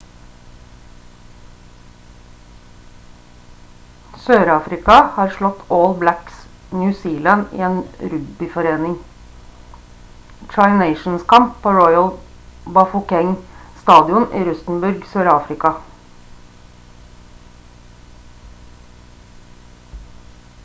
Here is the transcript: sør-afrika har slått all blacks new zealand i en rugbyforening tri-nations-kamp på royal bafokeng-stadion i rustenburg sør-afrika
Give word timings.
sør-afrika 4.23 4.95
har 5.17 5.33
slått 5.35 5.61
all 5.77 5.93
blacks 6.03 6.39
new 6.79 6.95
zealand 7.01 7.53
i 7.59 7.61
en 7.67 7.77
rugbyforening 8.15 8.95
tri-nations-kamp 10.55 11.53
på 11.67 11.75
royal 11.77 12.11
bafokeng-stadion 12.81 14.27
i 14.41 14.45
rustenburg 14.51 15.07
sør-afrika 15.13 15.75